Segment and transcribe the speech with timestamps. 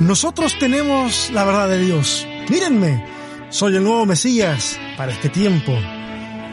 [0.00, 2.26] Nosotros tenemos la verdad de Dios.
[2.48, 3.04] Mírenme,
[3.50, 5.72] soy el nuevo Mesías para este tiempo.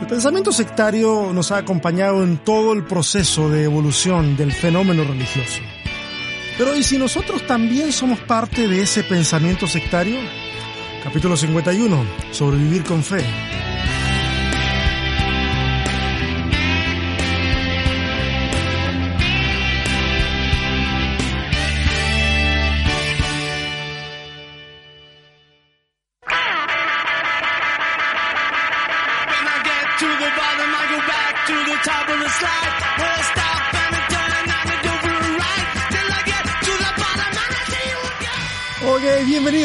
[0.01, 5.61] El pensamiento sectario nos ha acompañado en todo el proceso de evolución del fenómeno religioso.
[6.57, 10.17] Pero ¿y si nosotros también somos parte de ese pensamiento sectario?
[11.01, 13.23] Capítulo 51, sobrevivir con fe.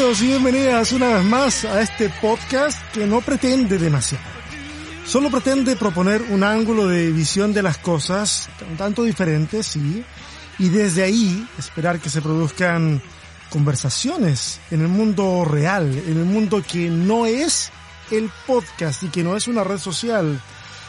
[0.03, 4.25] Bienvenidos y bienvenidas una vez más a este podcast que no pretende demasiado.
[5.05, 10.03] Solo pretende proponer un ángulo de visión de las cosas, un tanto diferente, sí,
[10.59, 13.01] y desde ahí esperar que se produzcan
[13.49, 17.71] conversaciones en el mundo real, en el mundo que no es
[18.11, 20.37] el podcast y que no es una red social,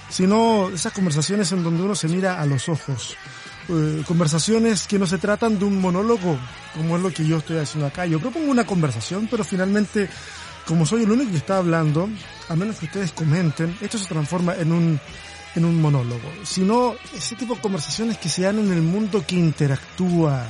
[0.09, 3.17] sino esas conversaciones en donde uno se mira a los ojos
[3.69, 6.39] eh, conversaciones que no se tratan de un monólogo,
[6.75, 8.07] como es lo que yo estoy haciendo acá.
[8.07, 10.09] Yo propongo una conversación, pero finalmente,
[10.67, 12.09] como soy el único que está hablando,
[12.49, 15.01] a menos que ustedes comenten, esto se transforma en un,
[15.55, 16.31] en un monólogo.
[16.45, 20.45] Sino ese tipo de conversaciones que se dan en el mundo que interactúa,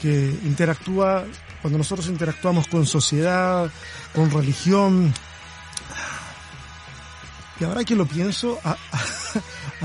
[0.00, 1.24] que interactúa
[1.60, 3.70] cuando nosotros interactuamos con sociedad,
[4.14, 5.12] con religión.
[7.60, 8.76] Y ahora que lo pienso, a,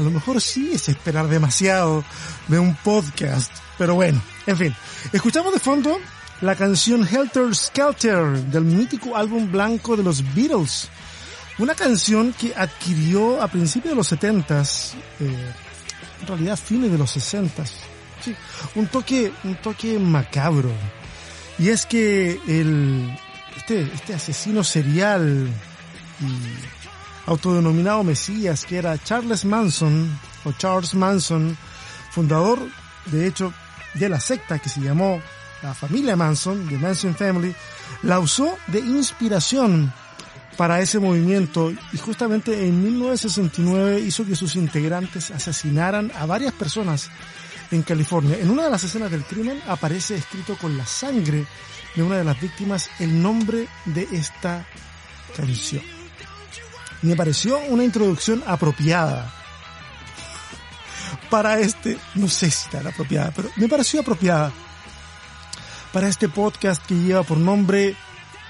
[0.02, 2.03] lo mejor sí es esperar demasiado
[2.47, 3.52] de un podcast.
[3.78, 4.75] Pero bueno, en fin.
[5.11, 5.97] Escuchamos de fondo
[6.41, 10.89] la canción Helter Skelter del mítico álbum blanco de los Beatles.
[11.58, 15.53] Una canción que adquirió a principios de los 70s, eh,
[16.22, 17.69] en realidad fines de los 60s.
[18.23, 18.36] Sí,
[18.75, 20.72] un toque, un toque macabro.
[21.58, 23.17] Y es que el,
[23.58, 25.50] este, este asesino serial
[26.22, 26.78] y
[27.30, 31.56] autodenominado Mesías, que era Charles Manson, o Charles Manson,
[32.09, 32.59] fundador,
[33.06, 33.53] de hecho,
[33.94, 35.22] de la secta que se llamó
[35.62, 37.53] la familia Manson, The Manson Family,
[38.01, 39.94] la usó de inspiración
[40.57, 47.12] para ese movimiento y justamente en 1969 hizo que sus integrantes asesinaran a varias personas
[47.69, 48.38] en California.
[48.39, 51.45] En una de las escenas del crimen aparece escrito con la sangre
[51.95, 54.66] de una de las víctimas el nombre de esta
[55.38, 55.99] canción
[57.02, 59.34] me pareció una introducción apropiada
[61.30, 64.52] para este, no sé si está apropiada, pero me pareció apropiada
[65.94, 67.96] para este podcast que lleva por nombre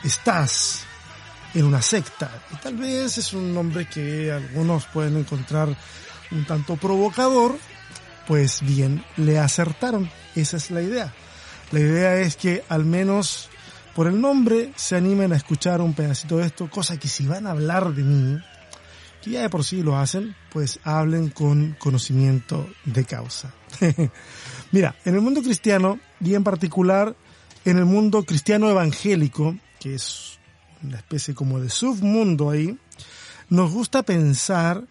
[0.03, 0.85] Estás
[1.53, 2.31] en una secta.
[2.53, 5.75] Y tal vez es un nombre que algunos pueden encontrar
[6.31, 7.57] un tanto provocador,
[8.27, 10.09] pues bien, le acertaron.
[10.35, 11.13] Esa es la idea.
[11.71, 13.48] La idea es que al menos
[13.99, 17.45] por el nombre se animen a escuchar un pedacito de esto, cosa que si van
[17.45, 18.39] a hablar de mí,
[19.21, 23.53] que ya de por sí lo hacen, pues hablen con conocimiento de causa.
[24.71, 27.13] Mira, en el mundo cristiano y en particular
[27.65, 30.39] en el mundo cristiano evangélico, que es
[30.81, 32.79] una especie como de submundo ahí,
[33.49, 34.81] nos gusta pensar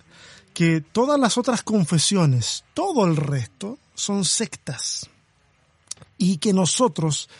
[0.52, 5.08] que todas las otras confesiones, todo el resto, son sectas.
[6.18, 7.30] Y que nosotros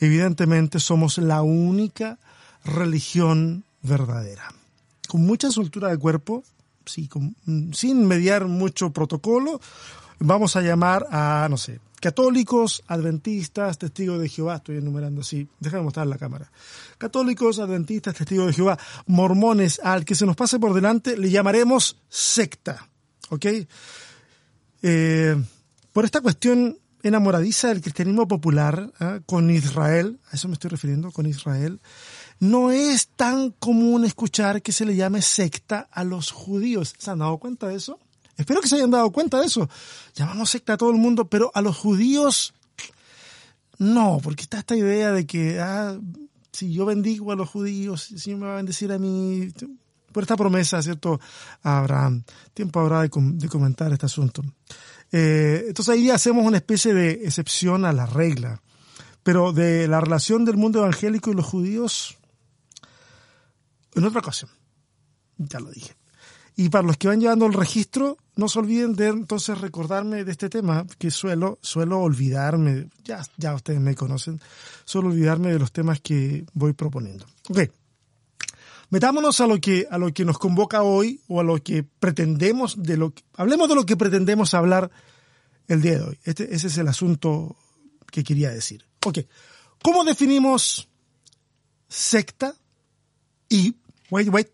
[0.00, 2.18] evidentemente somos la única
[2.64, 4.52] religión verdadera.
[5.08, 6.44] Con mucha soltura de cuerpo,
[6.84, 7.08] sí,
[7.72, 9.60] sin mediar mucho protocolo,
[10.18, 15.84] vamos a llamar a, no sé, católicos, adventistas, testigos de Jehová, estoy enumerando así, déjame
[15.84, 16.50] mostrar la cámara.
[16.98, 21.96] Católicos, adventistas, testigos de Jehová, mormones, al que se nos pase por delante, le llamaremos
[22.08, 22.88] secta,
[23.30, 23.46] ¿ok?
[24.82, 25.36] Eh,
[25.92, 29.20] por esta cuestión enamoradiza del cristianismo popular ¿ah?
[29.26, 31.80] con Israel, a eso me estoy refiriendo, con Israel,
[32.38, 36.94] no es tan común escuchar que se le llame secta a los judíos.
[36.98, 37.98] ¿Se han dado cuenta de eso?
[38.36, 39.68] Espero que se hayan dado cuenta de eso.
[40.14, 42.52] Llamamos secta a todo el mundo, pero a los judíos
[43.78, 45.98] no, porque está esta idea de que ah,
[46.52, 49.48] si yo bendigo a los judíos, Señor me va a bendecir a mí.
[50.16, 51.20] Por esta promesa, ¿cierto?
[51.62, 52.24] A Abraham.
[52.54, 54.42] Tiempo habrá de, comentar este asunto.
[55.12, 58.62] Eh, entonces ahí hacemos una especie de excepción a la regla.
[59.22, 62.16] Pero de la relación del mundo evangélico y los judíos,
[63.94, 64.50] en otra ocasión.
[65.36, 65.94] Ya lo dije.
[66.56, 70.32] Y para los que van llevando el registro, no se olviden de entonces recordarme de
[70.32, 74.40] este tema, que suelo, suelo olvidarme, ya, ya ustedes me conocen,
[74.86, 77.26] suelo olvidarme de los temas que voy proponiendo.
[77.50, 77.68] Ok.
[78.90, 82.82] Metámonos a lo que, a lo que nos convoca hoy, o a lo que pretendemos,
[82.82, 84.90] de lo que, hablemos de lo que pretendemos hablar
[85.68, 86.18] el día de hoy.
[86.24, 87.56] Este, ese es el asunto
[88.10, 88.84] que quería decir.
[89.04, 89.20] Ok.
[89.82, 90.88] ¿Cómo definimos
[91.88, 92.54] secta?
[93.48, 93.74] Y,
[94.10, 94.48] wait, wait,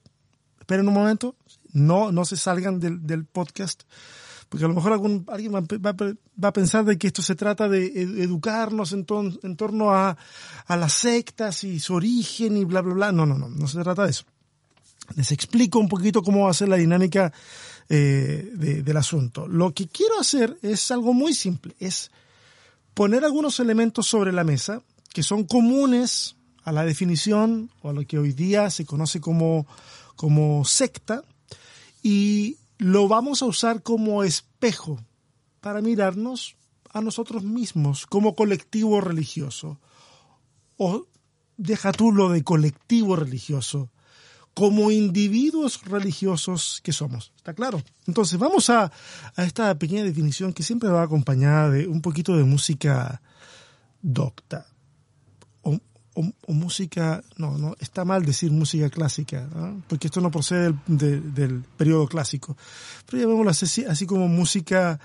[0.60, 1.36] esperen un momento,
[1.72, 3.82] no, no se salgan del, del podcast,
[4.52, 7.86] porque a lo mejor algún, alguien va, a pensar de que esto se trata de
[8.22, 10.14] educarnos en, to, en torno a,
[10.68, 13.12] las sectas y su origen y bla, bla, bla.
[13.12, 14.24] No, no, no, no se trata de eso.
[15.16, 17.32] Les explico un poquito cómo va a ser la dinámica
[17.88, 19.48] eh, de, del asunto.
[19.48, 22.10] Lo que quiero hacer es algo muy simple, es
[22.92, 24.82] poner algunos elementos sobre la mesa
[25.14, 29.66] que son comunes a la definición o a lo que hoy día se conoce como,
[30.14, 31.24] como secta
[32.02, 35.00] y lo vamos a usar como espejo
[35.60, 36.56] para mirarnos
[36.90, 39.80] a nosotros mismos como colectivo religioso.
[40.76, 41.06] O
[41.56, 43.90] deja tú lo de colectivo religioso,
[44.54, 47.32] como individuos religiosos que somos.
[47.36, 47.82] ¿Está claro?
[48.06, 48.92] Entonces vamos a,
[49.36, 53.22] a esta pequeña definición que siempre va acompañada de un poquito de música
[54.02, 54.66] docta.
[56.14, 59.48] O, música, no, no, está mal decir música clásica,
[59.88, 62.54] porque esto no procede del, de, del periodo clásico,
[63.06, 65.00] pero llamémoslo así, así como música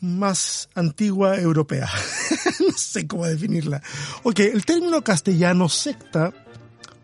[0.00, 1.88] más antigua europea.
[2.60, 3.82] no sé cómo definirla.
[4.22, 6.32] Ok, el término castellano secta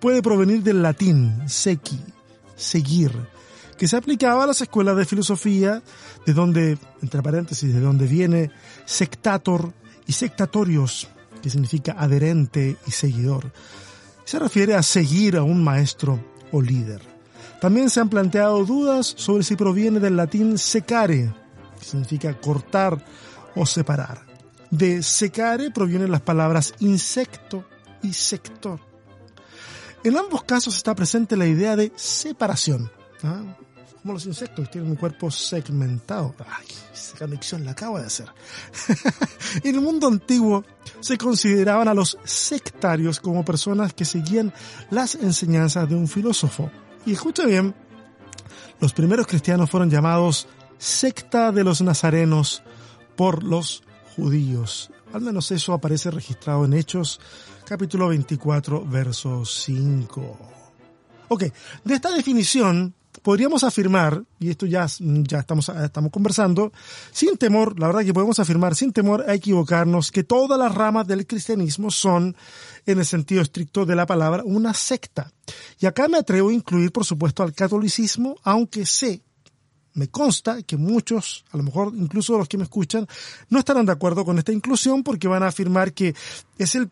[0.00, 1.98] puede provenir del latín sequi,
[2.56, 3.12] seguir,
[3.78, 5.82] que se aplicaba a las escuelas de filosofía,
[6.26, 8.50] de donde, entre paréntesis, de donde viene
[8.84, 9.72] sectator
[10.06, 11.08] y sectatorios,
[11.42, 13.52] que significa adherente y seguidor.
[14.24, 16.18] Se refiere a seguir a un maestro
[16.52, 17.02] o líder.
[17.60, 21.34] También se han planteado dudas sobre si proviene del latín secare,
[21.78, 23.04] que significa cortar
[23.54, 24.24] o separar.
[24.70, 27.64] De secare provienen las palabras insecto
[28.02, 28.80] y sector.
[30.04, 32.90] En ambos casos está presente la idea de separación.
[33.22, 33.42] ¿ah?
[34.02, 36.34] Como los insectos tienen un cuerpo segmentado.
[36.40, 38.26] Ay, esa conexión la acabo de hacer.
[39.62, 40.64] en el mundo antiguo
[40.99, 44.52] se consideraban a los sectarios como personas que seguían
[44.90, 46.69] las enseñanzas de un filósofo.
[47.06, 47.76] Y escucha bien,
[48.81, 50.48] los primeros cristianos fueron llamados
[50.78, 52.64] secta de los nazarenos
[53.14, 53.84] por los
[54.16, 54.90] judíos.
[55.12, 57.20] Al menos eso aparece registrado en Hechos
[57.64, 60.38] capítulo 24, verso 5.
[61.28, 61.44] Ok,
[61.84, 66.72] de esta definición podríamos afirmar, y esto ya, ya estamos, estamos conversando,
[67.10, 71.06] sin temor, la verdad que podemos afirmar sin temor a equivocarnos que todas las ramas
[71.06, 72.34] del cristianismo son,
[72.86, 75.30] en el sentido estricto de la palabra, una secta.
[75.78, 79.22] Y acá me atrevo a incluir, por supuesto, al catolicismo, aunque sé
[79.94, 83.06] me consta que muchos, a lo mejor incluso los que me escuchan,
[83.50, 86.14] no estarán de acuerdo con esta inclusión porque van a afirmar que
[86.58, 86.90] es el,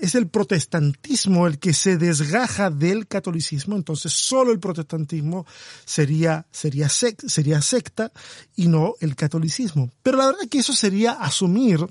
[0.00, 5.46] es el protestantismo el que se desgaja del catolicismo, entonces solo el protestantismo
[5.84, 8.12] sería, sería, sería secta
[8.54, 9.90] y no el catolicismo.
[10.02, 11.86] Pero la verdad es que eso sería asumir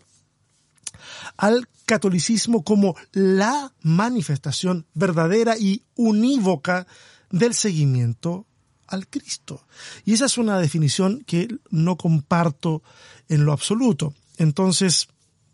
[1.37, 6.87] al catolicismo como la manifestación verdadera y unívoca
[7.29, 8.45] del seguimiento
[8.87, 9.65] al Cristo.
[10.03, 12.83] Y esa es una definición que no comparto
[13.27, 14.13] en lo absoluto.
[14.37, 15.07] Entonces,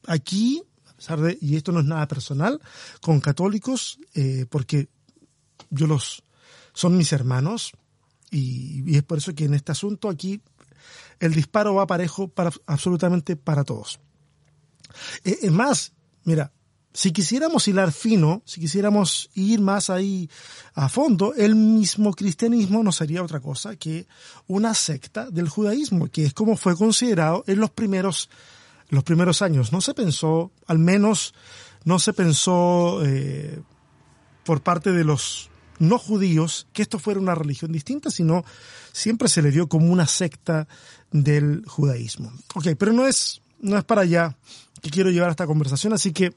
[0.07, 2.59] aquí, a pesar de, y esto no es nada personal,
[3.01, 4.89] con católicos, eh, porque
[5.69, 6.23] yo los,
[6.73, 7.73] son mis hermanos,
[8.29, 10.41] y, es por eso que en este asunto aquí
[11.19, 13.99] el disparo va parejo para absolutamente para todos.
[15.23, 15.93] Eh, es más,
[16.23, 16.51] mira,
[16.93, 20.29] si quisiéramos hilar fino, si quisiéramos ir más ahí
[20.73, 24.07] a fondo, el mismo cristianismo no sería otra cosa que
[24.47, 28.29] una secta del judaísmo, que es como fue considerado en los primeros,
[28.89, 29.71] los primeros años.
[29.71, 31.33] No se pensó, al menos
[31.85, 33.61] no se pensó eh,
[34.43, 35.49] por parte de los
[35.79, 38.43] no judíos que esto fuera una religión distinta, sino
[38.91, 40.67] siempre se le dio como una secta
[41.11, 42.31] del judaísmo.
[42.53, 44.37] Ok, pero no es, no es para allá
[44.81, 46.33] que quiero llevar esta conversación, así que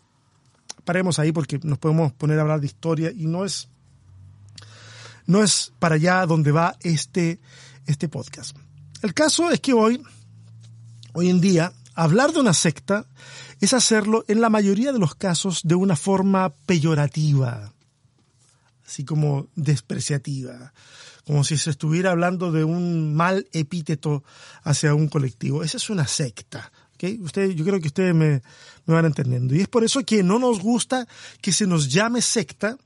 [0.85, 3.69] paremos ahí porque nos podemos poner a hablar de historia y no es,
[5.27, 7.41] no es para allá donde va este,
[7.87, 8.57] este podcast.
[9.03, 10.03] El caso es que hoy,
[11.13, 13.07] hoy en día, hablar de una secta
[13.61, 17.73] es hacerlo en la mayoría de los casos de una forma peyorativa,
[18.87, 20.73] así como despreciativa,
[21.27, 24.23] como si se estuviera hablando de un mal epíteto
[24.63, 25.63] hacia un colectivo.
[25.63, 26.71] Esa es una secta.
[27.21, 28.43] Usted, yo creo que ustedes me,
[28.87, 29.55] van entendiendo.
[29.55, 31.07] Y es por eso que no nos gusta
[31.41, 32.77] que se nos llame secta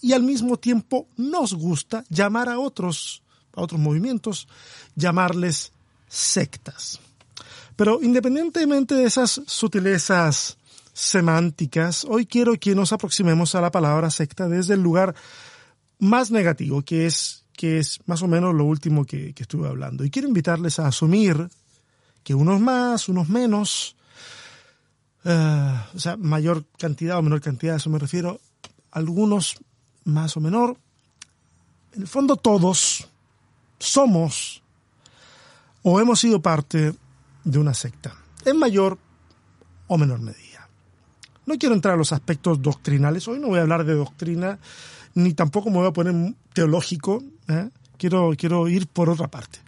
[0.00, 3.22] y al mismo tiempo nos gusta llamar a otros,
[3.54, 4.48] a otros movimientos,
[4.94, 5.72] llamarles
[6.08, 7.00] sectas.
[7.76, 10.56] Pero independientemente de esas sutilezas
[10.92, 15.14] semánticas, hoy quiero que nos aproximemos a la palabra secta desde el lugar
[15.98, 20.04] más negativo, que es, que es más o menos lo último que estuve hablando.
[20.04, 21.48] Y quiero invitarles a asumir
[22.24, 23.96] que unos más, unos menos,
[25.24, 28.40] eh, o sea, mayor cantidad o menor cantidad, a eso me refiero,
[28.90, 29.56] algunos
[30.04, 30.76] más o menor.
[31.92, 33.06] En el fondo todos
[33.78, 34.62] somos
[35.82, 36.94] o hemos sido parte
[37.44, 38.16] de una secta,
[38.46, 38.98] en mayor
[39.86, 40.68] o menor medida.
[41.46, 44.58] No quiero entrar a los aspectos doctrinales, hoy no voy a hablar de doctrina,
[45.14, 47.68] ni tampoco me voy a poner teológico, ¿eh?
[48.04, 49.60] Quiero, quiero ir por otra parte.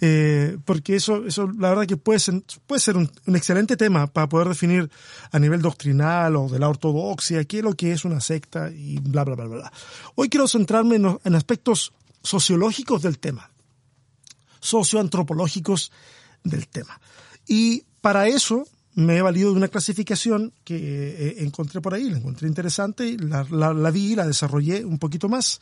[0.00, 4.28] Eh, porque eso, eso la verdad que puede ser, puede ser un, excelente tema para
[4.28, 4.90] poder definir
[5.30, 8.98] a nivel doctrinal o de la ortodoxia qué es lo que es una secta y
[8.98, 9.72] bla, bla, bla, bla.
[10.16, 13.48] Hoy quiero centrarme en, aspectos sociológicos del tema,
[14.58, 15.92] socioantropológicos
[16.42, 17.00] del tema.
[17.46, 22.18] Y para eso me he valido de una clasificación que eh, encontré por ahí, la
[22.18, 25.60] encontré interesante, la, la, la vi, la desarrollé un poquito más.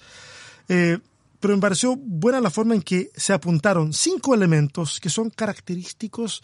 [0.68, 0.98] Eh,
[1.42, 6.40] pero me pareció buena la forma en que se apuntaron cinco elementos que son característicos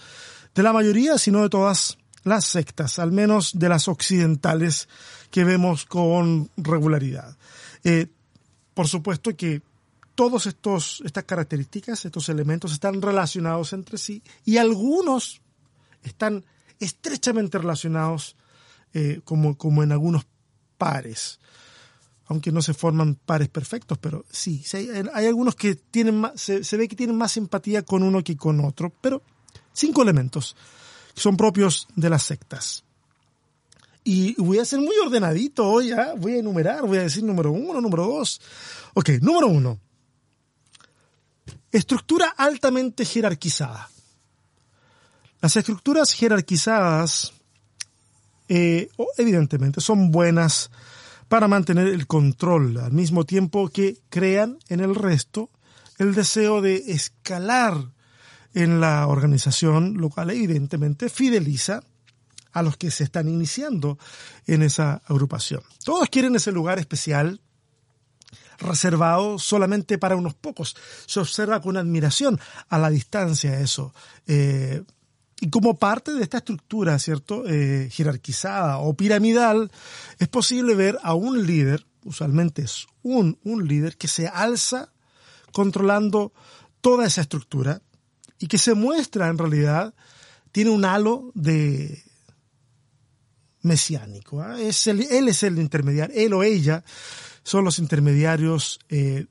[0.53, 4.89] de la mayoría, si no de todas las sectas, al menos de las occidentales
[5.31, 7.37] que vemos con regularidad.
[7.85, 8.09] Eh,
[8.75, 9.63] por supuesto que
[10.45, 15.41] estos estas características, estos elementos están relacionados entre sí y algunos
[16.03, 16.45] están
[16.81, 18.35] estrechamente relacionados
[18.95, 20.27] eh, como, como en algunos
[20.77, 21.39] pares
[22.29, 26.87] aunque no se forman pares perfectos, pero sí, hay, algunos que tienen más, se, ve
[26.87, 29.23] que tienen más simpatía con uno que con otro, pero
[29.73, 30.55] cinco elementos
[31.15, 32.85] que son propios de las sectas.
[34.05, 36.15] Y voy a ser muy ordenadito hoy, ¿ah?
[36.17, 38.41] voy a enumerar, voy a decir número uno, número dos.
[38.95, 39.79] Ok, número uno.
[41.73, 43.91] Estructura altamente jerarquizada.
[45.41, 47.33] Las estructuras jerarquizadas,
[48.49, 50.71] eh, evidentemente, son buenas
[51.29, 55.51] para mantener el control, al mismo tiempo que crean en el resto
[55.99, 57.93] el deseo de escalar
[58.55, 61.83] en la organización, lo cual evidentemente fideliza
[62.53, 63.99] a los que se están iniciando
[64.47, 65.63] en esa agrupación.
[65.85, 67.41] Todos quieren ese lugar especial
[68.59, 70.77] reservado solamente para unos pocos.
[71.07, 73.95] Se observa con admiración a la distancia eso.
[74.27, 74.83] Eh,
[75.41, 79.71] y como parte de esta estructura, ¿cierto?, eh, jerarquizada o piramidal,
[80.19, 84.93] es posible ver a un líder, usualmente es un, un líder, que se alza
[85.53, 86.33] controlando
[86.81, 87.83] toda esa estructura
[88.39, 89.95] y que se muestra en realidad,
[90.51, 92.03] tiene un halo de
[93.63, 94.41] mesiánico.
[94.41, 94.61] ¿ah?
[94.61, 96.85] Es él es el intermediario, él o ella
[97.43, 99.27] son los intermediarios eh,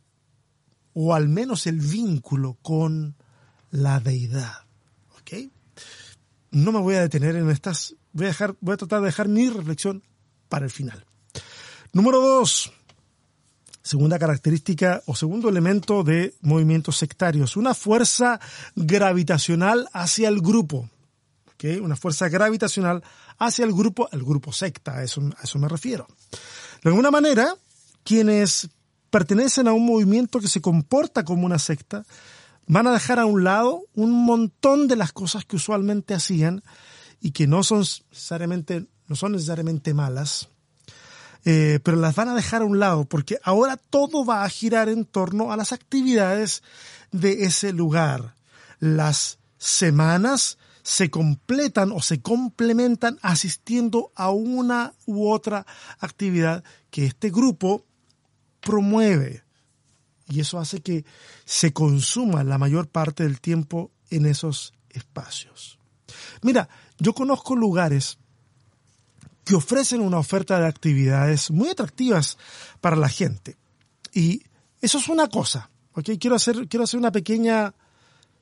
[0.94, 3.16] o al menos el vínculo con
[3.72, 4.67] la deidad.
[6.58, 9.28] No me voy a detener en estas, voy a, dejar, voy a tratar de dejar
[9.28, 10.04] mi reflexión
[10.50, 11.06] para el final.
[11.94, 12.72] Número dos,
[13.84, 18.40] segunda característica o segundo elemento de movimientos sectarios, una fuerza
[18.76, 20.90] gravitacional hacia el grupo.
[21.82, 23.04] Una fuerza gravitacional
[23.40, 26.08] hacia el grupo, el grupo secta, eso, a eso me refiero.
[26.84, 27.56] De alguna manera,
[28.04, 28.70] quienes
[29.10, 32.06] pertenecen a un movimiento que se comporta como una secta,
[32.68, 36.64] van a dejar a un lado un montón de las cosas que usualmente hacían
[37.22, 40.50] y que no son necesariamente, no son necesariamente malas,
[41.46, 44.90] eh, pero las van a dejar a un lado porque ahora todo va a girar
[44.90, 46.62] en torno a las actividades
[47.12, 48.36] de ese lugar.
[48.80, 55.66] Las semanas se completan o se complementan asistiendo a una u otra
[56.00, 57.86] actividad que este grupo
[58.60, 59.47] promueve
[60.30, 61.06] y eso hace que
[61.46, 65.80] se consuma la mayor parte del tiempo en esos espacios.
[66.42, 66.70] Mira,
[67.00, 68.18] yo conozco lugares
[69.44, 72.38] que ofrecen una oferta de actividades muy atractivas
[72.82, 73.56] para la gente.
[74.14, 74.44] Y
[74.82, 76.12] eso es una cosa, ¿ok?
[76.20, 77.74] Quiero hacer, quiero hacer una pequeña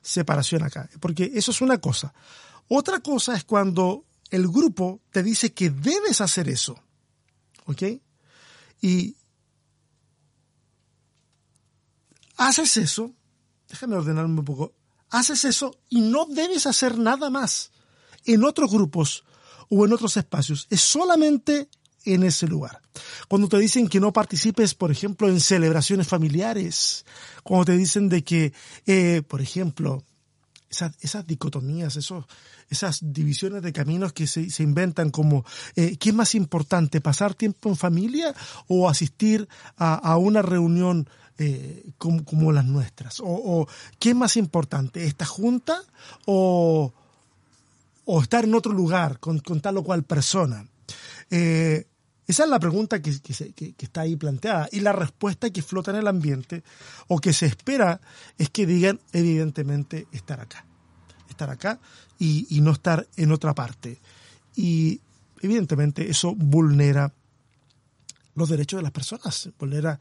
[0.01, 2.13] separación acá, porque eso es una cosa.
[2.67, 6.75] Otra cosa es cuando el grupo te dice que debes hacer eso,
[7.65, 7.83] ¿ok?
[8.81, 9.15] Y
[12.37, 13.13] haces eso,
[13.69, 14.73] déjame ordenarme un poco,
[15.09, 17.71] haces eso y no debes hacer nada más
[18.25, 19.23] en otros grupos
[19.69, 21.69] o en otros espacios, es solamente
[22.05, 22.81] en ese lugar.
[23.27, 27.05] Cuando te dicen que no participes, por ejemplo, en celebraciones familiares,
[27.43, 28.53] cuando te dicen de que,
[28.85, 30.03] eh, por ejemplo,
[30.69, 32.25] esas, esas dicotomías, esos,
[32.69, 37.33] esas divisiones de caminos que se, se inventan como, eh, ¿qué es más importante, pasar
[37.33, 38.35] tiempo en familia
[38.67, 43.21] o asistir a, a una reunión eh, como, las nuestras?
[43.23, 43.67] O,
[43.99, 45.81] qué es más importante, esta junta
[46.25, 46.93] o,
[48.05, 50.67] o estar en otro lugar con, tal o cual persona?
[51.29, 51.87] Eh,
[52.27, 54.67] esa es la pregunta que, que, está ahí planteada.
[54.71, 56.63] Y la respuesta que flota en el ambiente
[57.07, 58.01] o que se espera
[58.37, 60.65] es que digan, evidentemente, estar acá.
[61.29, 61.79] Estar acá
[62.17, 63.99] y, y no estar en otra parte.
[64.55, 65.01] Y
[65.41, 67.13] evidentemente eso vulnera
[68.35, 69.99] los derechos de las personas, vulnera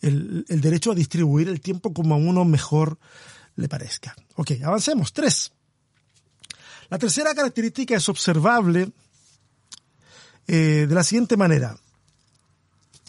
[0.00, 2.98] el, derecho a distribuir el tiempo como a uno mejor
[3.56, 4.14] le parezca.
[4.36, 5.12] Ok, avancemos.
[5.12, 5.52] Tres.
[6.90, 8.90] La tercera característica es observable
[10.46, 11.76] eh, de la siguiente manera.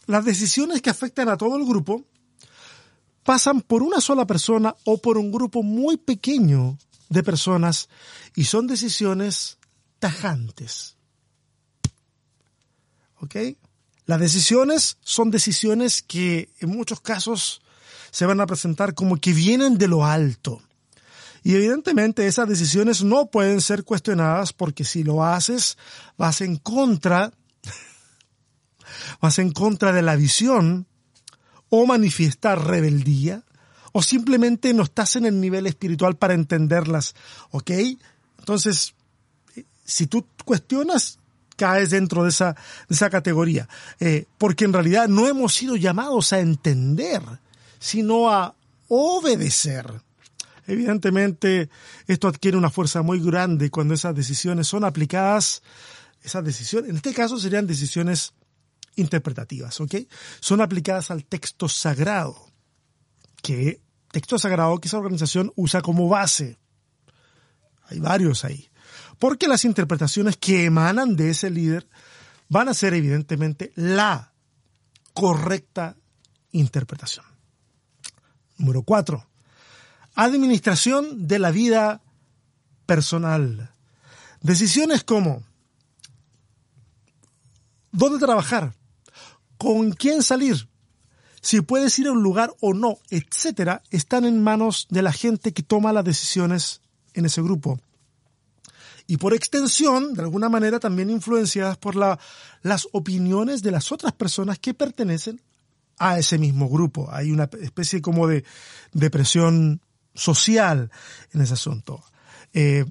[0.08, 2.04] Las decisiones que afectan a todo el grupo
[3.24, 6.78] pasan por una sola persona o por un grupo muy pequeño
[7.10, 7.90] de personas
[8.36, 9.58] y son decisiones
[10.00, 10.96] tajantes.
[13.22, 13.36] ¿Ok?
[14.10, 17.62] Las decisiones son decisiones que en muchos casos
[18.10, 20.64] se van a presentar como que vienen de lo alto.
[21.44, 25.78] Y evidentemente esas decisiones no pueden ser cuestionadas porque si lo haces
[26.18, 27.32] vas en contra,
[29.22, 30.88] vas en contra de la visión
[31.70, 33.44] o manifiestar rebeldía
[33.92, 37.14] o simplemente no estás en el nivel espiritual para entenderlas,
[37.52, 37.70] ¿ok?
[38.40, 38.96] Entonces,
[39.86, 41.20] si tú cuestionas,
[41.60, 42.54] caes dentro de esa,
[42.88, 43.68] de esa categoría,
[44.00, 47.22] eh, porque en realidad no hemos sido llamados a entender,
[47.80, 48.56] sino a
[48.88, 49.86] obedecer.
[50.66, 51.70] Evidentemente,
[52.08, 55.62] esto adquiere una fuerza muy grande cuando esas decisiones son aplicadas,
[56.24, 58.34] esas decisiones, en este caso serían decisiones
[58.96, 59.96] interpretativas, ¿ok?
[60.40, 62.38] Son aplicadas al texto sagrado,
[63.42, 66.58] que texto sagrado que esa organización usa como base.
[67.88, 68.69] Hay varios ahí.
[69.20, 71.88] Porque las interpretaciones que emanan de ese líder
[72.48, 74.32] van a ser evidentemente la
[75.14, 75.96] correcta
[76.52, 77.26] interpretación.
[78.58, 79.28] Número cuatro,
[80.16, 82.02] administración de la vida
[82.86, 83.72] personal.
[84.42, 85.44] Decisiones como
[87.92, 88.74] dónde trabajar,
[89.58, 90.70] con quién salir,
[91.42, 95.54] si puedes ir a un lugar o no, etcétera, están en manos de la gente
[95.54, 96.82] que toma las decisiones
[97.14, 97.80] en ese grupo.
[99.10, 102.20] Y por extensión, de alguna manera, también influenciadas por la,
[102.62, 105.42] las opiniones de las otras personas que pertenecen
[105.98, 107.10] a ese mismo grupo.
[107.12, 108.46] Hay una especie como de,
[108.94, 109.82] de presión
[110.14, 110.92] social
[111.34, 112.04] en ese asunto.
[112.54, 112.86] Eh,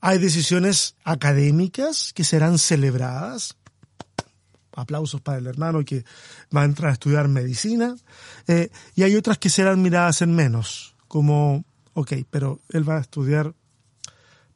[0.00, 3.56] hay decisiones académicas que serán celebradas.
[4.74, 6.04] Aplausos para el hermano que
[6.56, 7.96] va a entrar a estudiar medicina.
[8.46, 13.00] Eh, y hay otras que serán miradas en menos, como, ok, pero él va a
[13.00, 13.54] estudiar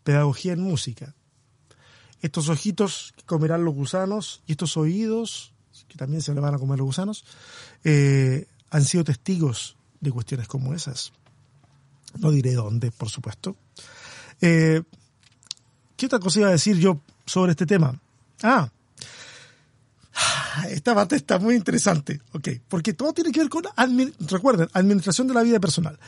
[0.04, 1.14] pedagogía en música.
[2.20, 5.52] Estos ojitos que comerán los gusanos y estos oídos,
[5.88, 7.24] que también se le van a comer los gusanos,
[7.84, 11.12] eh, han sido testigos de cuestiones como esas.
[12.18, 13.56] No diré dónde, por supuesto.
[14.40, 14.82] Eh,
[15.96, 18.00] ¿Qué otra cosa iba a decir yo sobre este tema?
[18.42, 18.70] Ah,
[20.68, 23.64] esta parte está muy interesante, ok, porque todo tiene que ver con,
[24.28, 25.98] recuerden, administración de la vida personal.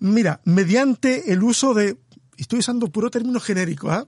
[0.00, 1.96] Mira, mediante el uso de,
[2.42, 4.06] estoy usando puro término genérico, ¿ah?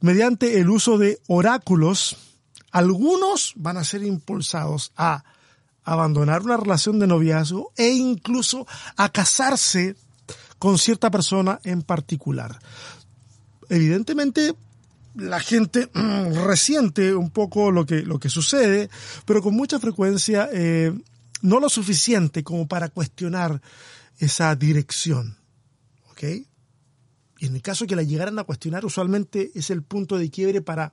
[0.00, 2.16] mediante el uso de oráculos,
[2.70, 5.24] algunos van a ser impulsados a
[5.84, 9.96] abandonar una relación de noviazgo e incluso a casarse
[10.58, 12.58] con cierta persona en particular.
[13.70, 14.54] Evidentemente,
[15.14, 18.90] la gente mm, resiente un poco lo que, lo que sucede,
[19.24, 20.92] pero con mucha frecuencia eh,
[21.42, 23.60] no lo suficiente como para cuestionar
[24.18, 25.38] esa dirección.
[26.10, 26.24] ¿Ok?
[27.40, 30.92] En el caso que la llegaran a cuestionar, usualmente es el punto de quiebre para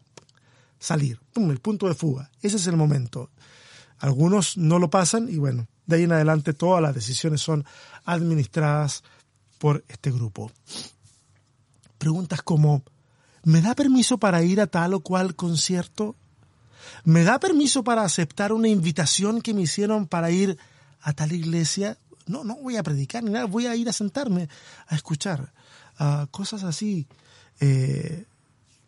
[0.80, 2.30] salir, el punto de fuga.
[2.42, 3.30] Ese es el momento.
[3.98, 7.66] Algunos no lo pasan y bueno, de ahí en adelante todas las decisiones son
[8.04, 9.04] administradas
[9.58, 10.52] por este grupo.
[11.98, 12.84] Preguntas como,
[13.44, 16.16] ¿me da permiso para ir a tal o cual concierto?
[17.04, 20.58] ¿Me da permiso para aceptar una invitación que me hicieron para ir
[21.02, 21.98] a tal iglesia?
[22.28, 24.50] No, no voy a predicar ni nada, voy a ir a sentarme
[24.88, 25.52] a escuchar.
[26.32, 27.08] Cosas así
[27.60, 28.26] eh,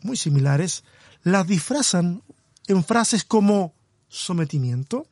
[0.02, 0.84] muy similares
[1.24, 2.24] las disfrazan
[2.67, 3.74] en frases como
[4.10, 5.08] sometimiento,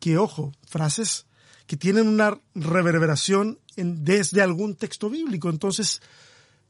[0.00, 1.26] que ojo, frases
[1.66, 5.50] que tienen una reverberación desde algún texto bíblico.
[5.50, 6.00] Entonces,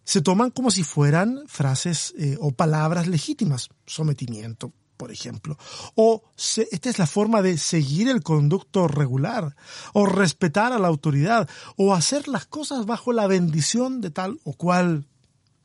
[0.05, 3.69] se toman como si fueran frases eh, o palabras legítimas.
[3.87, 5.57] Sometimiento, por ejemplo.
[5.95, 9.57] O esta es la forma de seguir el conducto regular,
[9.95, 14.53] o respetar a la autoridad, o hacer las cosas bajo la bendición de tal o
[14.53, 15.07] cual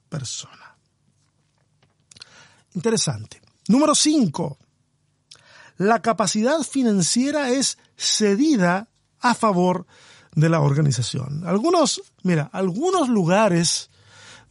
[0.07, 0.77] persona.
[2.75, 3.41] Interesante.
[3.67, 4.57] Número 5.
[5.77, 8.87] La capacidad financiera es cedida
[9.19, 9.85] a favor
[10.35, 11.43] de la organización.
[11.45, 13.89] Algunos, mira, algunos lugares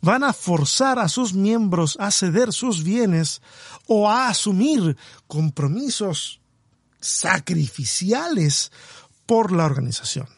[0.02, 3.40] van a forzar a sus miembros a ceder sus bienes
[3.86, 6.40] o a asumir compromisos
[7.00, 8.70] sacrificiales
[9.24, 10.28] por la organización.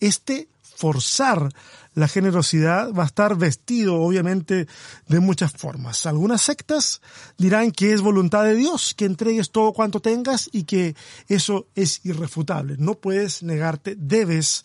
[0.00, 1.50] Este forzar
[1.94, 4.66] la generosidad va a estar vestido obviamente
[5.08, 6.06] de muchas formas.
[6.06, 7.02] Algunas sectas
[7.36, 10.96] dirán que es voluntad de Dios que entregues todo cuanto tengas y que
[11.28, 12.76] eso es irrefutable.
[12.78, 14.64] No puedes negarte, debes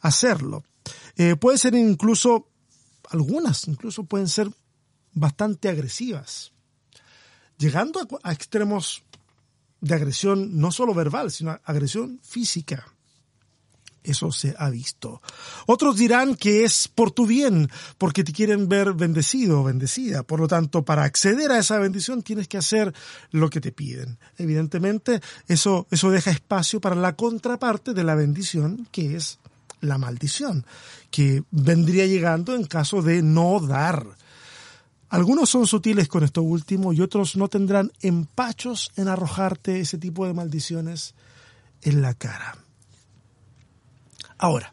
[0.00, 0.64] hacerlo.
[1.16, 2.48] Eh, puede ser incluso,
[3.10, 4.50] algunas incluso pueden ser
[5.12, 6.52] bastante agresivas,
[7.58, 9.02] llegando a extremos
[9.80, 12.86] de agresión no solo verbal, sino agresión física.
[14.06, 15.20] Eso se ha visto.
[15.66, 20.22] Otros dirán que es por tu bien, porque te quieren ver bendecido o bendecida.
[20.22, 22.94] Por lo tanto, para acceder a esa bendición tienes que hacer
[23.32, 24.18] lo que te piden.
[24.38, 29.40] Evidentemente, eso, eso deja espacio para la contraparte de la bendición, que es
[29.80, 30.64] la maldición,
[31.10, 34.06] que vendría llegando en caso de no dar.
[35.08, 40.26] Algunos son sutiles con esto último y otros no tendrán empachos en arrojarte ese tipo
[40.26, 41.14] de maldiciones
[41.82, 42.56] en la cara.
[44.38, 44.72] Ahora,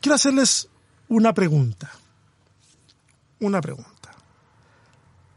[0.00, 0.68] quiero hacerles
[1.08, 1.90] una pregunta.
[3.38, 3.90] Una pregunta.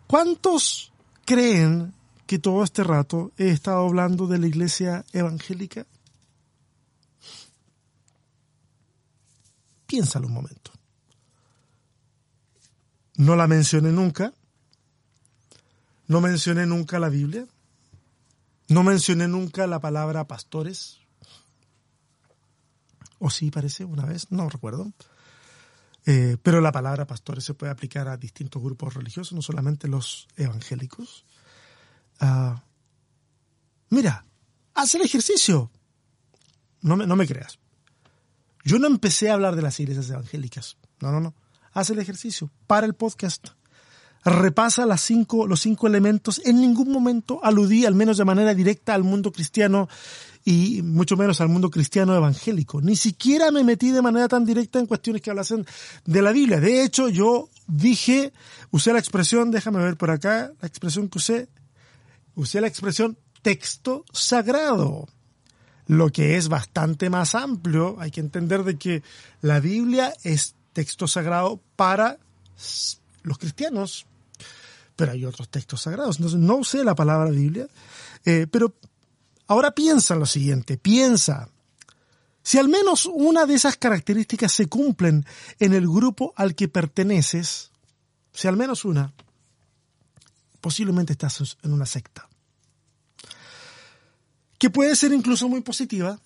[0.07, 0.91] ¿Cuántos
[1.25, 1.93] creen
[2.25, 5.85] que todo este rato he estado hablando de la iglesia evangélica?
[9.93, 10.71] Piénsalo un momento.
[13.17, 14.33] No la mencioné nunca.
[16.07, 17.45] No mencioné nunca la Biblia.
[18.69, 20.97] No mencioné nunca la palabra pastores.
[23.19, 24.91] O sí, parece, una vez, no recuerdo.
[26.07, 30.27] Eh, pero la palabra pastores se puede aplicar a distintos grupos religiosos, no solamente los
[30.37, 31.23] evangélicos.
[32.19, 32.63] Ah,
[33.89, 34.25] mira,
[34.73, 35.69] haz el ejercicio.
[36.81, 37.59] No me, no me creas.
[38.63, 40.77] Yo no empecé a hablar de las iglesias evangélicas.
[40.99, 41.33] No, no, no
[41.73, 43.47] haz el ejercicio, para el podcast,
[44.23, 46.41] repasa las cinco, los cinco elementos.
[46.45, 49.89] En ningún momento aludí, al menos de manera directa, al mundo cristiano
[50.45, 52.81] y mucho menos al mundo cristiano evangélico.
[52.81, 55.65] Ni siquiera me metí de manera tan directa en cuestiones que hablasen
[56.05, 56.59] de la Biblia.
[56.59, 58.33] De hecho, yo dije,
[58.71, 61.49] usé la expresión, déjame ver por acá, la expresión que usé,
[62.35, 65.07] usé la expresión texto sagrado
[65.87, 67.97] lo que es bastante más amplio.
[67.99, 69.03] Hay que entender de que
[69.41, 72.17] la Biblia es texto sagrado para
[73.23, 74.05] los cristianos,
[74.95, 76.17] pero hay otros textos sagrados.
[76.17, 77.67] Entonces no usé la palabra Biblia,
[78.25, 78.73] eh, pero
[79.47, 81.49] ahora piensa en lo siguiente, piensa,
[82.41, 85.25] si al menos una de esas características se cumplen
[85.59, 87.71] en el grupo al que perteneces,
[88.33, 89.13] si al menos una,
[90.59, 92.27] posiblemente estás en una secta.
[94.63, 96.17] Que puede ser incluso muy positiva,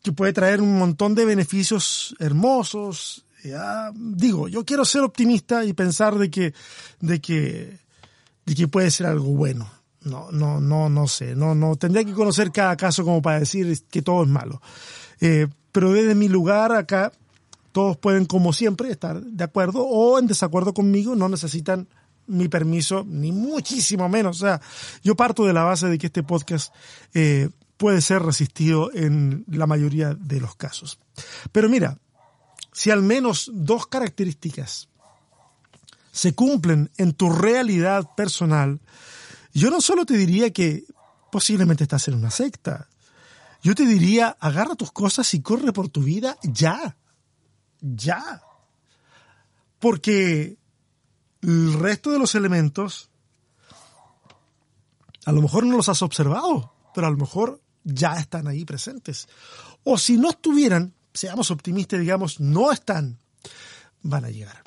[0.00, 3.24] que puede traer un montón de beneficios hermosos,
[3.92, 6.54] digo, yo quiero ser optimista y pensar de que,
[7.00, 7.80] de que,
[8.44, 9.68] de que puede ser algo bueno.
[10.02, 11.34] No, no, no, no sé.
[11.34, 14.62] No, no, tendría que conocer cada caso como para decir que todo es malo.
[15.20, 17.10] Eh, pero desde mi lugar acá,
[17.72, 21.88] todos pueden, como siempre, estar de acuerdo o en desacuerdo conmigo, no necesitan
[22.26, 24.42] mi permiso, ni muchísimo menos.
[24.42, 24.60] O sea,
[25.02, 26.74] yo parto de la base de que este podcast
[27.14, 30.98] eh, puede ser resistido en la mayoría de los casos.
[31.52, 31.98] Pero mira,
[32.72, 34.88] si al menos dos características
[36.12, 38.80] se cumplen en tu realidad personal,
[39.52, 40.84] yo no solo te diría que
[41.30, 42.88] posiblemente estás en una secta,
[43.62, 46.96] yo te diría, agarra tus cosas y corre por tu vida ya,
[47.80, 48.42] ya.
[49.78, 50.56] Porque
[51.42, 53.10] el resto de los elementos,
[55.24, 59.28] a lo mejor no los has observado, pero a lo mejor ya están ahí presentes.
[59.84, 63.18] O si no estuvieran, seamos optimistas, digamos, no están,
[64.02, 64.62] van a llegar.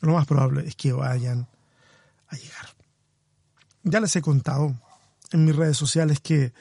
[0.00, 1.48] Lo más probable es que vayan
[2.28, 2.74] a llegar.
[3.82, 4.78] Ya les he contado
[5.32, 6.52] en mis redes sociales que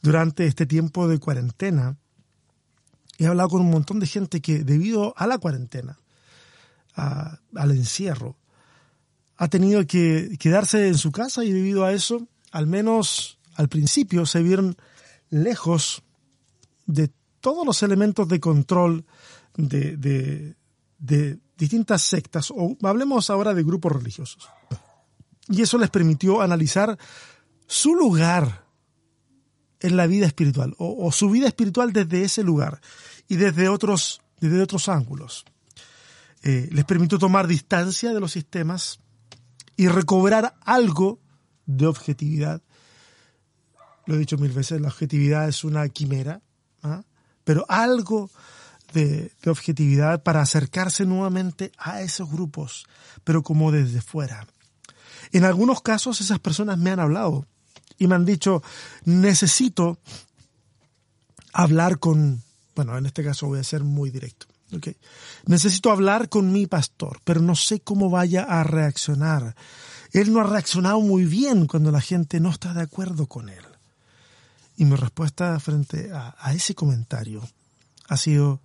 [0.00, 1.96] durante este tiempo de cuarentena
[3.18, 5.98] he hablado con un montón de gente que debido a la cuarentena,
[6.94, 8.36] al encierro,
[9.42, 14.24] ha tenido que quedarse en su casa y debido a eso, al menos al principio,
[14.24, 14.76] se vieron
[15.30, 16.04] lejos
[16.86, 19.04] de todos los elementos de control
[19.56, 20.54] de,
[21.58, 24.48] distintas sectas, o hablemos ahora de grupos religiosos.
[25.48, 26.96] Y eso les permitió analizar
[27.66, 28.64] su lugar
[29.80, 32.80] en la vida espiritual, o, su vida espiritual desde ese lugar
[33.26, 35.44] y desde otros, desde otros ángulos.
[36.44, 39.00] Eh, les permitió tomar distancia de los sistemas
[39.76, 41.20] y recobrar algo
[41.66, 42.62] de objetividad.
[44.06, 46.42] Lo he dicho mil veces, la objetividad es una quimera.
[46.82, 47.02] ¿ah?
[47.44, 48.30] pero algo
[48.92, 52.86] de, objetividad para acercarse nuevamente a esos grupos,
[53.24, 54.46] pero como desde fuera.
[55.32, 57.46] En algunos casos esas personas me han hablado
[57.98, 58.62] y me han dicho,
[59.04, 59.98] necesito
[61.52, 62.42] hablar con,
[62.74, 64.46] bueno, en este caso voy a ser muy directo,
[65.46, 69.54] Necesito hablar con mi pastor, pero no sé cómo vaya a reaccionar.
[70.12, 73.64] Él no ha reaccionado muy bien cuando la gente no está de acuerdo con él.
[74.76, 77.42] Y mi respuesta frente a ese comentario
[78.08, 78.60] ha sido,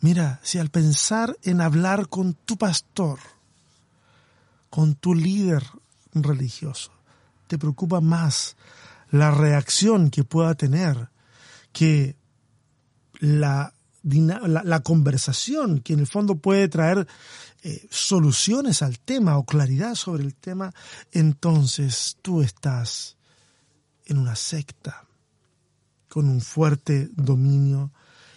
[0.00, 3.18] mira, si al pensar en hablar con tu pastor,
[4.70, 5.64] con tu líder
[6.12, 6.90] religioso,
[7.46, 8.56] te preocupa más
[9.10, 11.08] la reacción que pueda tener
[11.72, 12.16] que
[13.20, 13.73] la
[14.04, 17.06] la, conversación que en el fondo puede traer
[17.62, 20.72] eh, soluciones al tema o claridad sobre el tema,
[21.12, 23.16] entonces tú estás
[24.04, 25.04] en una secta
[26.08, 27.92] con un fuerte dominio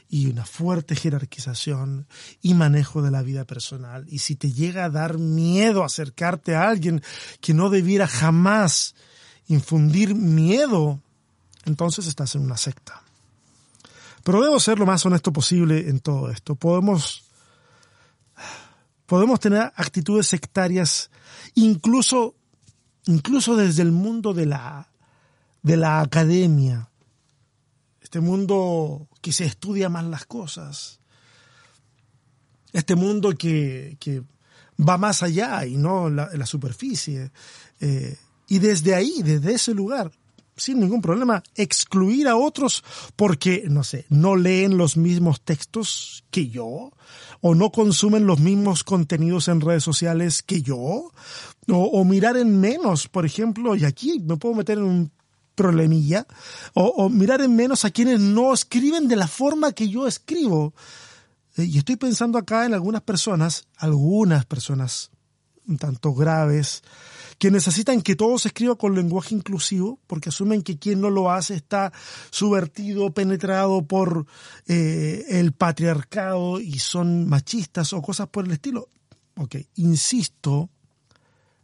[0.10, 2.08] y una fuerte jerarquización
[2.42, 4.06] y manejo de la vida personal.
[4.10, 7.04] Y si te llega a dar miedo acercarte a alguien
[7.42, 8.96] que no debiera jamás
[9.48, 11.02] infundir miedo,
[11.66, 13.04] entonces estás en una secta.
[14.28, 16.56] Pero debo ser lo más honesto posible en todo esto.
[16.56, 17.24] Podemos,
[19.06, 21.10] podemos tener actitudes sectarias
[21.56, 22.36] incluso,
[23.06, 24.90] incluso desde el mundo de la,
[25.64, 26.90] de la academia.
[28.02, 31.00] Este mundo que se estudia más las cosas.
[32.74, 34.24] Este mundo que, que
[34.78, 37.32] va más allá y no la, la superficie.
[37.80, 38.18] Eh,
[38.50, 40.12] y desde ahí, desde ese lugar,
[40.58, 42.84] sin ningún problema excluir a otros
[43.16, 46.92] porque, no sé, no leen los mismos textos que yo,
[47.42, 51.12] o no consumen los mismos contenidos en redes sociales que yo,
[51.70, 55.12] o, mirar en menos, por ejemplo, y aquí me puedo meter en un
[55.56, 56.28] problemilla,
[56.74, 60.74] o, o mirar en menos a quienes no escriben de la forma que yo escribo.
[61.58, 65.10] Eh, y estoy pensando acá en algunas personas, algunas personas
[65.68, 66.84] un tanto graves,
[67.38, 71.30] que necesitan que todo se escriba con lenguaje inclusivo, porque asumen que quien no lo
[71.32, 71.94] hace está
[72.32, 74.26] subvertido, penetrado por
[74.66, 78.90] eh, el patriarcado y son machistas o cosas por el estilo.
[79.36, 80.70] Ok, insisto,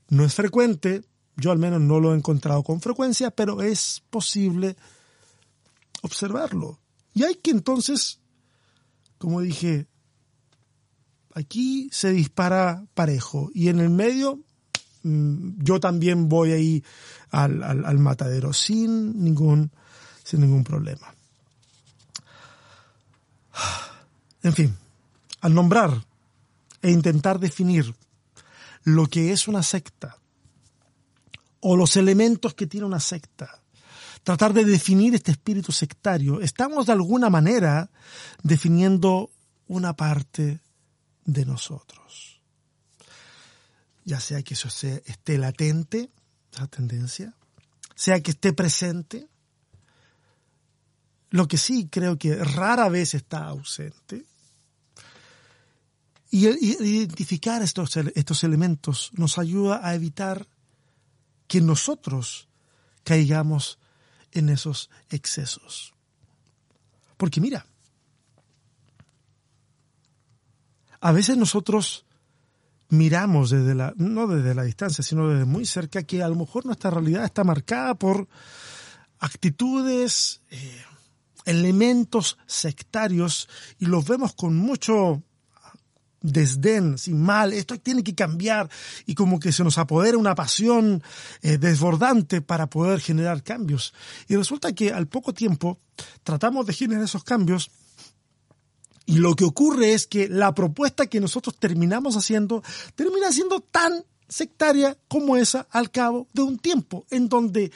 [0.10, 1.04] no es frecuente,
[1.38, 4.76] yo al menos no lo he encontrado con frecuencia, pero es posible
[6.04, 6.80] observarlo.
[7.16, 8.20] Y hay que entonces,
[9.18, 9.88] como dije,
[11.34, 14.40] aquí se dispara parejo y en el medio
[15.04, 16.84] yo también voy ahí
[17.32, 19.72] al, al, matadero sin ningún,
[20.24, 21.14] sin ningún problema.
[24.44, 24.76] En fin,
[25.40, 26.04] al nombrar
[26.82, 27.96] e intentar definir
[28.84, 30.18] lo que es una secta
[31.62, 33.62] o los elementos que tiene una secta,
[34.22, 37.90] tratar de definir este espíritu sectario, estamos de alguna manera
[38.42, 39.32] definiendo
[39.68, 40.60] una parte
[41.24, 42.33] de nosotros
[44.06, 46.10] ya sea que eso esté latente,
[46.52, 47.34] esa tendencia,
[47.96, 49.28] sea que esté presente,
[51.30, 54.26] lo que sí creo que rara vez está ausente.
[56.30, 60.48] Y, identificar estos, estos elementos nos ayuda a evitar
[61.48, 62.48] que nosotros
[63.04, 63.78] caigamos
[64.32, 65.94] en esos excesos.
[67.18, 67.66] Porque mira,
[71.00, 72.06] a veces nosotros
[72.94, 76.66] miramos desde la, no desde la distancia, sino desde muy cerca, que a lo mejor
[76.66, 78.28] nuestra realidad está marcada por
[79.20, 80.84] actitudes, eh,
[81.46, 85.24] elementos sectarios, y los vemos con mucho
[86.22, 88.70] desdén, sin mal, esto tiene que cambiar,
[89.06, 91.04] y como que se nos apodera una pasión
[91.42, 93.94] eh, desbordante para poder generar cambios.
[94.28, 95.80] Y resulta que al poco tiempo
[96.24, 97.72] tratamos de generar esos cambios
[99.06, 102.64] y lo que ocurre es que la propuesta que nosotros terminamos haciendo
[102.96, 107.72] termina siendo tan sectaria como esa al cabo de un tiempo, en donde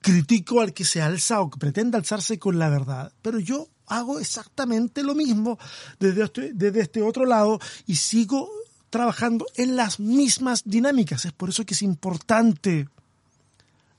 [0.00, 4.20] critico al que se alza o que pretende alzarse con la verdad, pero yo hago
[4.20, 5.58] exactamente lo mismo
[5.98, 8.50] desde este, desde este otro lado y sigo
[8.90, 11.24] trabajando en las mismas dinámicas.
[11.24, 12.88] Es por eso que es importante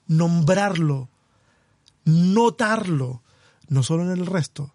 [0.07, 1.09] nombrarlo,
[2.05, 3.21] notarlo,
[3.67, 4.73] no solo en el resto,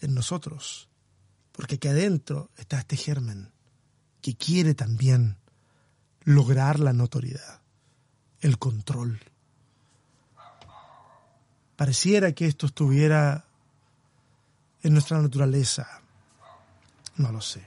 [0.00, 0.89] en nosotros
[1.60, 3.52] porque aquí adentro está este germen
[4.22, 5.36] que quiere también
[6.22, 7.60] lograr la notoriedad,
[8.40, 9.20] el control.
[11.76, 13.44] Pareciera que esto estuviera
[14.82, 15.86] en nuestra naturaleza.
[17.16, 17.66] No lo sé.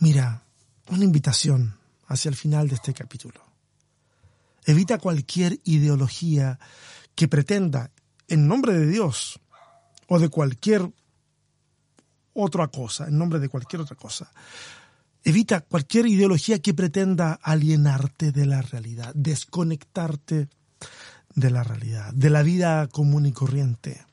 [0.00, 0.42] Mira,
[0.88, 3.40] una invitación hacia el final de este capítulo.
[4.66, 6.58] Evita cualquier ideología
[7.14, 7.92] que pretenda,
[8.28, 9.40] en nombre de Dios
[10.06, 10.92] o de cualquier
[12.36, 14.30] otra cosa, en nombre de cualquier otra cosa.
[15.24, 20.48] Evita cualquier ideología que pretenda alienarte de la realidad, desconectarte
[21.34, 24.04] de la realidad, de la vida común y corriente.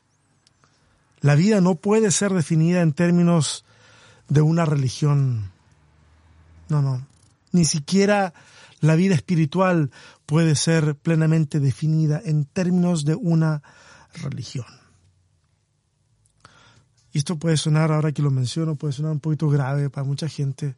[1.21, 3.63] La vida no puede ser definida en términos
[4.27, 5.51] de una religión.
[6.69, 7.05] No, no.
[7.51, 8.33] Ni siquiera
[8.79, 9.91] la vida espiritual
[10.25, 13.61] puede ser plenamente definida en términos de una
[14.15, 14.82] religión.
[17.13, 20.27] Y esto puede sonar, ahora que lo menciono, puede sonar un poquito grave para mucha
[20.27, 20.75] gente,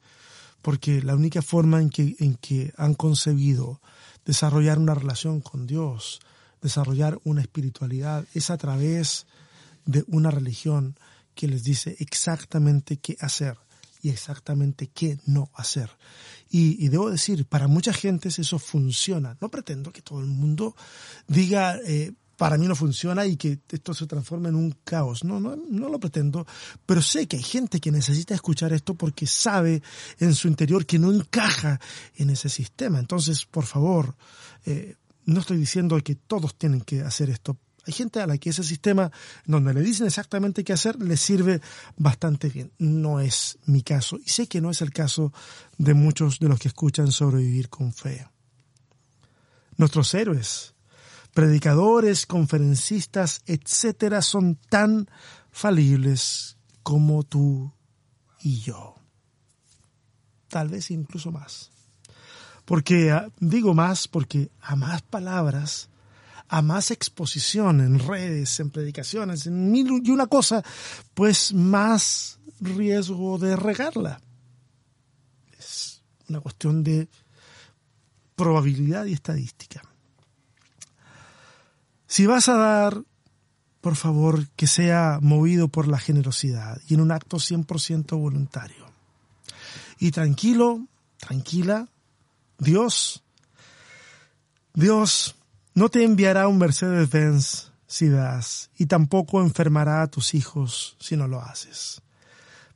[0.61, 3.79] porque la única forma en que, en que han concebido
[4.25, 6.19] desarrollar una relación con Dios,
[6.61, 9.27] desarrollar una espiritualidad, es a través
[9.85, 10.97] de una religión
[11.35, 13.57] que les dice exactamente qué hacer
[14.01, 15.89] y exactamente qué no hacer.
[16.49, 19.37] Y, debo decir, para mucha gente eso funciona.
[19.41, 20.75] No pretendo que todo el mundo
[21.27, 25.23] diga, eh, para mí no funciona y que esto se transforme en un caos.
[25.23, 26.45] No, no, no lo pretendo,
[26.85, 29.81] pero sé que hay gente que necesita escuchar esto porque sabe
[30.19, 31.79] en su interior que no encaja
[32.15, 32.99] en ese sistema.
[32.99, 34.15] Entonces, por favor,
[34.65, 34.95] eh,
[35.25, 37.57] no estoy diciendo que todos tienen que hacer esto.
[37.87, 39.11] Hay gente a la que ese sistema,
[39.45, 41.61] donde le dicen exactamente qué hacer, le sirve
[41.97, 42.71] bastante bien.
[42.79, 45.31] No es mi caso y sé que no es el caso
[45.77, 48.27] de muchos de los que escuchan sobrevivir con fe.
[49.77, 50.74] Nuestros héroes
[51.35, 55.09] predicadores, conferencistas, etcétera, son tan
[55.51, 57.73] falibles como tú
[58.39, 58.95] y yo.
[60.47, 61.71] Tal vez incluso más.
[62.63, 65.89] Porque ah, digo más porque a más palabras,
[66.47, 70.63] a más exposición en redes, en predicaciones, en mil y una cosa,
[71.13, 74.21] pues más riesgo de regarla.
[75.59, 77.09] Es una cuestión de
[78.37, 79.81] probabilidad y estadística.
[82.07, 83.03] Si vas a dar,
[83.81, 88.85] por favor, que sea movido por la generosidad y en un acto 100% voluntario.
[89.99, 90.85] Y tranquilo,
[91.17, 91.87] tranquila,
[92.57, 93.23] Dios,
[94.73, 95.35] Dios
[95.73, 101.27] no te enviará un Mercedes-Benz si das, y tampoco enfermará a tus hijos si no
[101.27, 102.01] lo haces.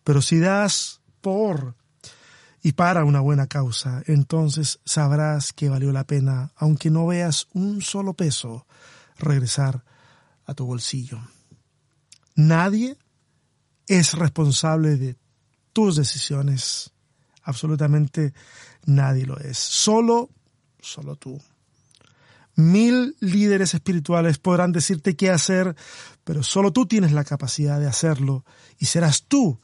[0.03, 1.75] Pero si das por
[2.61, 7.81] y para una buena causa, entonces sabrás que valió la pena, aunque no veas un
[7.81, 8.65] solo peso
[9.19, 9.83] regresar
[10.45, 11.19] a tu bolsillo.
[12.35, 12.97] Nadie
[13.87, 15.17] es responsable de
[15.73, 16.91] tus decisiones.
[17.43, 18.33] Absolutamente
[18.85, 19.57] nadie lo es.
[19.57, 20.29] Solo,
[20.79, 21.41] solo tú.
[22.55, 25.75] Mil líderes espirituales podrán decirte qué hacer,
[26.23, 28.43] pero solo tú tienes la capacidad de hacerlo
[28.77, 29.59] y serás tú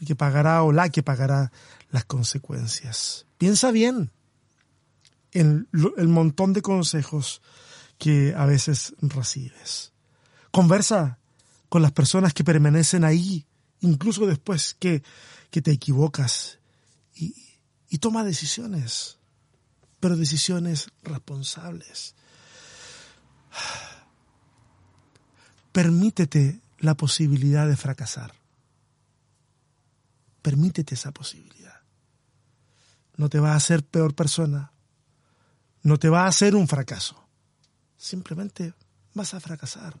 [0.00, 1.52] el que pagará o la que pagará
[1.90, 3.26] las consecuencias.
[3.36, 4.10] Piensa bien
[5.32, 7.42] en el montón de consejos
[7.98, 9.92] que a veces recibes.
[10.50, 11.18] Conversa
[11.68, 13.46] con las personas que permanecen ahí,
[13.80, 15.02] incluso después que,
[15.50, 16.58] que te equivocas,
[17.14, 17.34] y,
[17.90, 19.18] y toma decisiones,
[20.00, 22.14] pero decisiones responsables.
[25.72, 28.32] Permítete la posibilidad de fracasar.
[30.40, 31.82] Permítete esa posibilidad.
[33.16, 34.72] No te va a hacer peor persona.
[35.82, 37.27] No te va a hacer un fracaso
[37.98, 38.72] simplemente
[39.12, 40.00] vas a fracasar.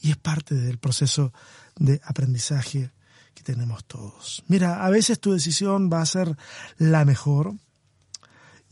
[0.00, 1.32] Y es parte del proceso
[1.76, 2.90] de aprendizaje
[3.34, 4.42] que tenemos todos.
[4.48, 6.36] Mira, a veces tu decisión va a ser
[6.78, 7.54] la mejor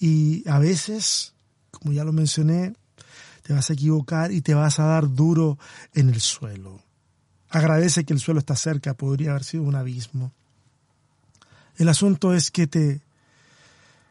[0.00, 1.34] y a veces,
[1.70, 2.74] como ya lo mencioné,
[3.42, 5.58] te vas a equivocar y te vas a dar duro
[5.94, 6.82] en el suelo.
[7.48, 10.32] Agradece que el suelo está cerca, podría haber sido un abismo.
[11.76, 13.00] El asunto es que te,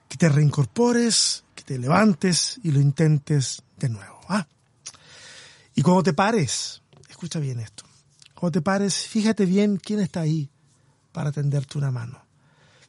[0.07, 4.19] que te reincorpores te levantes y lo intentes de nuevo.
[4.27, 4.47] ¿ah?
[5.75, 7.83] Y cuando te pares, escucha bien esto,
[8.33, 10.49] cuando te pares, fíjate bien quién está ahí
[11.11, 12.25] para tenderte una mano.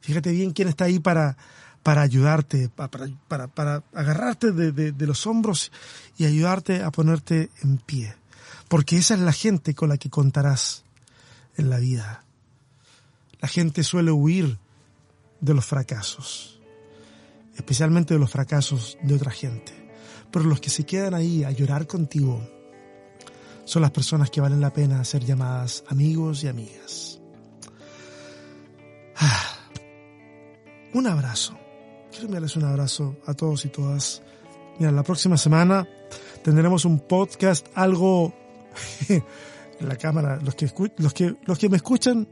[0.01, 1.37] Fíjate bien quién está ahí para,
[1.83, 3.07] para ayudarte, para,
[3.49, 5.71] para, agarrarte de, de los hombros
[6.17, 8.17] y ayudarte a ponerte en pie.
[8.67, 10.85] Porque esa es la gente con la que contarás
[11.59, 12.25] en la vida.
[13.43, 14.57] La gente suele huir
[15.43, 16.60] de los fracasos
[17.61, 19.73] especialmente de los fracasos de otra gente.
[20.31, 22.41] Pero los que se quedan ahí a llorar contigo
[23.65, 27.21] son las personas que valen la pena ser llamadas amigos y amigas.
[29.17, 29.59] Ah,
[30.95, 31.57] un abrazo.
[32.11, 34.23] Quiero enviarles un abrazo a todos y todas.
[34.79, 35.87] Mira, la próxima semana
[36.43, 38.35] tendremos un podcast algo
[39.09, 40.39] en la cámara.
[40.43, 42.27] Los que, los los que me escuchan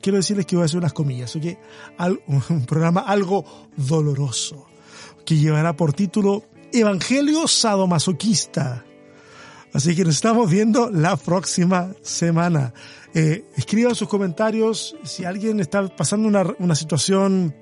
[0.00, 1.44] quiero decirles que voy a hacer unas comillas, ¿ok?
[2.26, 3.44] un programa algo
[3.76, 4.66] doloroso,
[5.24, 8.84] que llevará por título Evangelio Sadomasoquista.
[9.72, 12.74] Así que nos estamos viendo la próxima semana.
[13.14, 14.96] Eh, escriban sus comentarios.
[15.02, 17.54] Si alguien está pasando una, una situación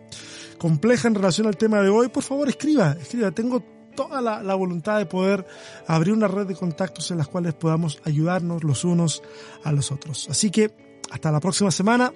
[0.58, 3.30] compleja en relación al tema de hoy, por favor escriba, escriba.
[3.30, 3.62] Tengo
[3.94, 5.46] toda la, la, voluntad de poder
[5.86, 9.22] abrir una red de contactos en las cuales podamos ayudarnos los unos
[9.62, 10.28] a los otros.
[10.30, 12.12] Así que hasta la próxima semana.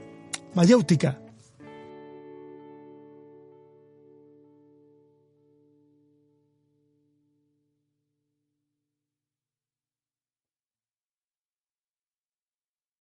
[0.54, 1.20] mayéutica,